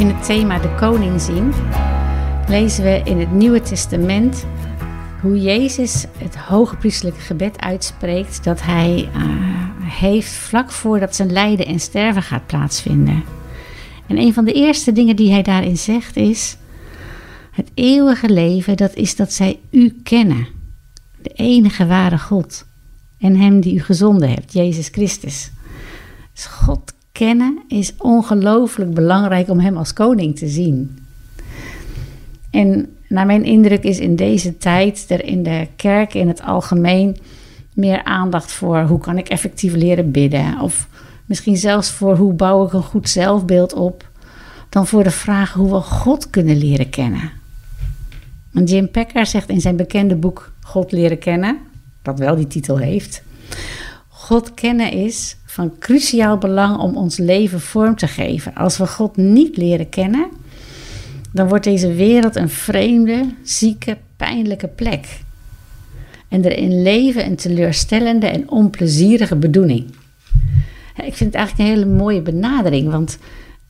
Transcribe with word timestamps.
In 0.00 0.08
het 0.08 0.24
thema 0.24 0.58
de 0.58 0.74
koning 0.74 1.20
zien 1.20 1.52
lezen 2.48 2.84
we 2.84 3.00
in 3.04 3.18
het 3.18 3.32
Nieuwe 3.32 3.60
Testament 3.60 4.46
hoe 5.20 5.40
Jezus 5.40 6.06
het 6.18 6.36
hoge 6.36 6.76
priestelijke 6.76 7.20
gebed 7.20 7.60
uitspreekt 7.60 8.44
dat 8.44 8.62
hij 8.62 9.08
uh, 9.16 9.22
heeft 9.82 10.32
vlak 10.32 10.70
voordat 10.70 11.16
zijn 11.16 11.32
lijden 11.32 11.66
en 11.66 11.80
sterven 11.80 12.22
gaat 12.22 12.46
plaatsvinden. 12.46 13.24
En 14.06 14.18
een 14.18 14.34
van 14.34 14.44
de 14.44 14.52
eerste 14.52 14.92
dingen 14.92 15.16
die 15.16 15.32
hij 15.32 15.42
daarin 15.42 15.76
zegt 15.76 16.16
is: 16.16 16.56
Het 17.50 17.70
eeuwige 17.74 18.30
leven, 18.30 18.76
dat 18.76 18.94
is 18.94 19.16
dat 19.16 19.32
zij 19.32 19.60
u 19.70 20.00
kennen, 20.02 20.46
de 21.22 21.30
enige 21.30 21.86
ware 21.86 22.18
God, 22.18 22.66
en 23.18 23.36
Hem 23.36 23.60
die 23.60 23.74
u 23.74 23.80
gezonden 23.80 24.30
hebt, 24.30 24.52
Jezus 24.52 24.88
Christus. 24.88 25.50
Dus 26.32 26.46
God 26.46 26.92
is 27.68 27.94
ongelooflijk 27.98 28.94
belangrijk 28.94 29.48
om 29.48 29.60
Hem 29.60 29.76
als 29.76 29.92
koning 29.92 30.36
te 30.38 30.48
zien. 30.48 30.98
En 32.50 32.96
naar 33.08 33.26
mijn 33.26 33.44
indruk 33.44 33.82
is 33.82 33.98
in 33.98 34.16
deze 34.16 34.58
tijd 34.58 35.04
er 35.08 35.24
in 35.24 35.42
de 35.42 35.68
kerk 35.76 36.14
in 36.14 36.28
het 36.28 36.42
algemeen 36.42 37.16
meer 37.74 38.04
aandacht 38.04 38.52
voor 38.52 38.82
hoe 38.82 38.98
kan 38.98 39.18
ik 39.18 39.28
effectief 39.28 39.74
leren 39.74 40.10
bidden. 40.10 40.60
Of 40.60 40.88
misschien 41.26 41.56
zelfs 41.56 41.90
voor 41.90 42.16
hoe 42.16 42.32
bouw 42.32 42.66
ik 42.66 42.72
een 42.72 42.82
goed 42.82 43.08
zelfbeeld 43.08 43.72
op. 43.72 44.08
Dan 44.68 44.86
voor 44.86 45.04
de 45.04 45.10
vraag 45.10 45.52
hoe 45.52 45.70
we 45.70 45.80
God 45.80 46.30
kunnen 46.30 46.56
leren 46.56 46.90
kennen. 46.90 47.30
En 48.52 48.64
Jim 48.64 48.90
Packer 48.90 49.26
zegt 49.26 49.48
in 49.48 49.60
zijn 49.60 49.76
bekende 49.76 50.16
boek 50.16 50.52
God 50.60 50.92
leren 50.92 51.18
kennen, 51.18 51.58
dat 52.02 52.18
wel 52.18 52.36
die 52.36 52.46
titel 52.46 52.76
heeft. 52.78 53.22
God 54.08 54.54
kennen 54.54 54.92
is 54.92 55.36
cruciaal 55.78 56.38
belang 56.38 56.78
om 56.78 56.96
ons 56.96 57.16
leven 57.16 57.60
vorm 57.60 57.96
te 57.96 58.06
geven. 58.06 58.54
Als 58.54 58.78
we 58.78 58.86
God 58.86 59.16
niet 59.16 59.56
leren 59.56 59.88
kennen, 59.88 60.28
dan 61.32 61.48
wordt 61.48 61.64
deze 61.64 61.92
wereld 61.92 62.36
een 62.36 62.48
vreemde, 62.48 63.34
zieke, 63.42 63.98
pijnlijke 64.16 64.68
plek. 64.68 65.20
En 66.28 66.44
erin 66.44 66.82
leven 66.82 67.26
een 67.26 67.36
teleurstellende 67.36 68.26
en 68.26 68.50
onplezierige 68.50 69.36
bedoeling. 69.36 69.84
Ik 70.96 71.14
vind 71.14 71.32
het 71.32 71.34
eigenlijk 71.34 71.58
een 71.58 71.76
hele 71.76 71.96
mooie 71.96 72.22
benadering, 72.22 72.90
want 72.90 73.18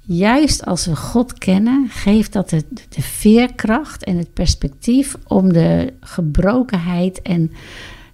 juist 0.00 0.64
als 0.64 0.86
we 0.86 0.96
God 0.96 1.38
kennen, 1.38 1.88
geeft 1.88 2.32
dat 2.32 2.50
de 2.88 3.02
veerkracht 3.02 4.04
en 4.04 4.16
het 4.16 4.32
perspectief 4.32 5.16
om 5.26 5.52
de 5.52 5.92
gebrokenheid 6.00 7.22
en 7.22 7.52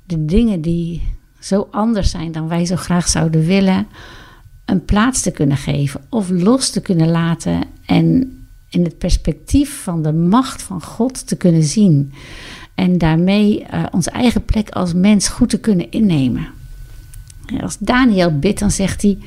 de 0.04 0.24
dingen 0.24 0.60
die 0.60 1.02
zo 1.46 1.68
anders 1.70 2.10
zijn 2.10 2.32
dan 2.32 2.48
wij 2.48 2.64
zo 2.64 2.76
graag 2.76 3.08
zouden 3.08 3.46
willen, 3.46 3.86
een 4.64 4.84
plaats 4.84 5.22
te 5.22 5.30
kunnen 5.30 5.56
geven 5.56 6.00
of 6.08 6.30
los 6.30 6.70
te 6.70 6.80
kunnen 6.80 7.10
laten 7.10 7.62
en 7.84 8.30
in 8.68 8.84
het 8.84 8.98
perspectief 8.98 9.82
van 9.82 10.02
de 10.02 10.12
macht 10.12 10.62
van 10.62 10.82
God 10.82 11.26
te 11.26 11.36
kunnen 11.36 11.62
zien. 11.62 12.12
En 12.74 12.98
daarmee 12.98 13.66
uh, 13.74 13.84
onze 13.90 14.10
eigen 14.10 14.44
plek 14.44 14.70
als 14.70 14.94
mens 14.94 15.28
goed 15.28 15.48
te 15.48 15.60
kunnen 15.60 15.90
innemen. 15.90 16.48
Als 17.60 17.78
Daniel 17.78 18.38
bidt, 18.38 18.58
dan 18.58 18.70
zegt 18.70 19.02
hij: 19.02 19.18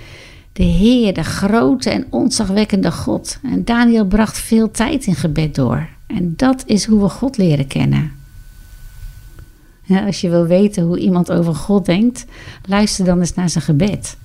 De 0.54 0.64
Heer, 0.64 1.14
de 1.14 1.24
grote 1.24 1.90
en 1.90 2.06
ontzagwekkende 2.10 2.92
God. 2.92 3.40
En 3.44 3.66
Daniel 3.66 4.06
bracht 4.06 4.38
veel 4.38 4.72
tijd 4.72 5.06
in 5.06 5.16
gebed 5.16 5.56
door. 5.56 5.88
En 6.08 6.34
dat 6.36 6.64
is 6.66 6.86
hoe 6.86 7.02
we 7.02 7.10
God 7.10 7.38
leren 7.38 7.68
kennen. 7.68 8.12
Als 9.90 10.22
je 10.22 10.30
wil 10.30 10.46
weten 10.46 10.84
hoe 10.84 11.00
iemand 11.00 11.32
over 11.32 11.56
God 11.56 11.86
denkt, 11.86 12.26
luister 12.66 13.06
dan 13.06 13.20
eens 13.20 13.34
naar 13.34 13.50
zijn 13.50 13.64
gebed. 13.64 14.18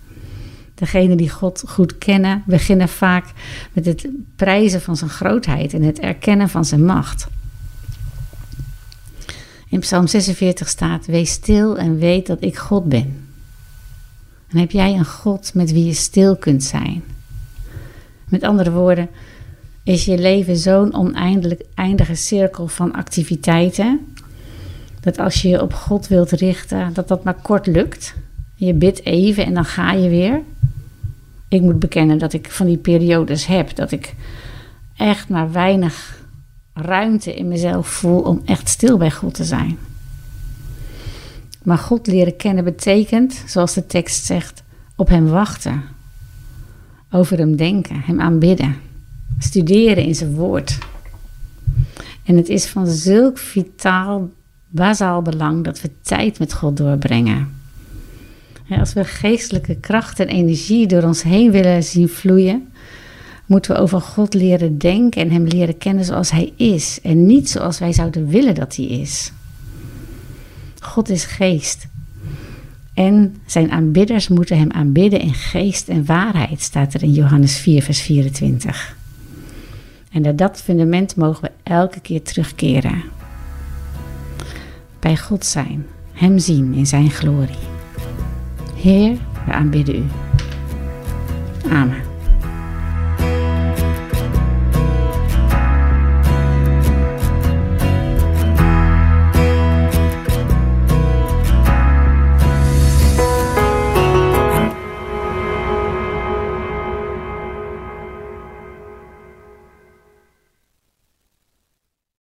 Degenen 0.75 1.17
die 1.17 1.31
God 1.31 1.65
goed 1.67 1.98
kennen, 1.98 2.43
beginnen 2.47 2.89
vaak 2.89 3.33
met 3.73 3.87
het 3.87 4.09
prijzen 4.37 4.81
van 4.81 4.97
zijn 4.97 5.11
grootheid 5.11 5.75
en 5.75 5.83
het 5.83 5.98
erkennen 5.98 6.48
van 6.48 6.65
zijn 6.65 6.85
macht. 6.85 7.27
In 9.69 9.80
Psalm 9.80 10.07
46 10.07 10.69
staat: 10.69 11.07
Wees 11.07 11.30
stil 11.30 11.79
en 11.79 11.98
weet 11.98 12.27
dat 12.27 12.42
ik 12.42 12.57
God 12.57 12.85
ben. 12.89 13.27
En 14.48 14.58
heb 14.58 14.70
jij 14.70 14.95
een 14.95 15.05
God 15.05 15.55
met 15.55 15.73
wie 15.73 15.85
je 15.85 15.95
stil 15.95 16.36
kunt 16.36 16.63
zijn? 16.63 17.02
Met 18.29 18.42
andere 18.42 18.70
woorden, 18.70 19.08
is 19.85 20.05
je 20.05 20.19
leven 20.19 20.57
zo'n 20.57 20.95
oneindige 20.95 22.14
cirkel 22.14 22.69
van 22.69 22.92
activiteiten 22.92 24.14
dat 25.05 25.19
als 25.19 25.42
je 25.42 25.48
je 25.48 25.63
op 25.63 25.75
God 25.75 26.09
wilt 26.09 26.31
richten, 26.31 26.92
dat 26.92 27.09
dat 27.09 27.25
maar 27.25 27.41
kort 27.42 27.67
lukt. 27.67 28.15
Je 28.55 28.75
bidt 28.75 29.05
even 29.05 29.47
en 29.47 29.55
dan 29.55 29.65
ga 29.65 29.92
je 29.92 30.09
weer. 30.09 30.42
Ik 31.48 31.61
moet 31.61 31.79
bekennen 31.79 32.19
dat 32.19 32.33
ik 32.33 32.51
van 32.51 32.67
die 32.67 32.77
periodes 32.77 33.47
heb 33.47 33.75
dat 33.75 33.91
ik 33.93 34.14
echt 34.97 35.29
maar 35.29 35.53
weinig 35.53 36.23
ruimte 36.75 37.35
in 37.35 37.48
mezelf 37.48 37.89
voel 37.89 38.20
om 38.20 38.43
echt 38.45 38.69
stil 38.69 38.97
bij 38.97 39.11
God 39.11 39.35
te 39.35 39.45
zijn. 39.45 39.79
Maar 41.63 41.79
God 41.79 42.07
leren 42.07 42.37
kennen 42.37 42.64
betekent, 42.64 43.43
zoals 43.47 43.75
de 43.75 43.87
tekst 43.87 44.25
zegt, 44.25 44.63
op 44.97 45.09
Hem 45.09 45.27
wachten, 45.27 45.83
over 47.11 47.39
Hem 47.39 47.57
denken, 47.57 48.01
Hem 48.01 48.20
aanbidden, 48.20 48.77
studeren 49.39 50.05
in 50.05 50.14
Zijn 50.14 50.35
woord. 50.35 50.79
En 52.25 52.37
het 52.37 52.48
is 52.48 52.67
van 52.67 52.87
zulk 52.87 53.39
vitaal 53.39 54.31
bazaal 54.74 55.23
belang 55.23 55.64
dat 55.64 55.80
we 55.80 55.90
tijd 56.02 56.39
met 56.39 56.52
God 56.52 56.77
doorbrengen. 56.77 57.48
Als 58.68 58.92
we 58.92 59.05
geestelijke 59.05 59.74
kracht 59.74 60.20
en 60.20 60.29
energie 60.29 60.86
door 60.86 61.02
ons 61.02 61.23
heen 61.23 61.51
willen 61.51 61.83
zien 61.83 62.08
vloeien, 62.08 62.73
moeten 63.46 63.74
we 63.74 63.80
over 63.80 64.01
God 64.01 64.34
leren 64.34 64.79
denken 64.79 65.23
en 65.23 65.30
Hem 65.30 65.45
leren 65.45 65.79
kennen 65.79 66.05
zoals 66.05 66.30
Hij 66.30 66.52
is 66.57 66.98
en 67.02 67.27
niet 67.27 67.51
zoals 67.51 67.79
wij 67.79 67.92
zouden 67.92 68.29
willen 68.29 68.55
dat 68.55 68.77
Hij 68.77 68.86
is. 68.86 69.33
God 70.80 71.08
is 71.08 71.24
geest. 71.24 71.86
En 72.95 73.36
zijn 73.46 73.70
aanbidders 73.70 74.29
moeten 74.29 74.58
Hem 74.58 74.70
aanbidden 74.70 75.20
in 75.20 75.34
geest 75.34 75.89
en 75.89 76.05
waarheid, 76.05 76.61
staat 76.61 76.95
er 76.95 77.02
in 77.02 77.13
Johannes 77.13 77.57
4, 77.57 77.83
vers 77.83 78.01
24. 78.01 78.96
En 80.11 80.23
naar 80.23 80.36
dat 80.36 80.63
fundament 80.63 81.17
mogen 81.17 81.42
we 81.42 81.51
elke 81.63 82.01
keer 82.01 82.23
terugkeren 82.23 83.02
bij 85.05 85.17
God 85.17 85.45
zijn, 85.45 85.87
Hem 86.13 86.39
zien 86.39 86.75
in 86.75 86.87
Zijn 86.87 87.11
glorie. 87.11 87.59
Heer, 88.75 89.17
we 89.47 89.53
aanbidden 89.53 89.97
U. 89.97 90.05
Amen. 91.70 92.14